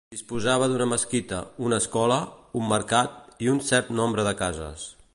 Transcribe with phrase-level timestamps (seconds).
[0.13, 2.17] Disposava d'una mesquita, una escola,
[2.63, 4.93] un mercat i un cert nombre de cases.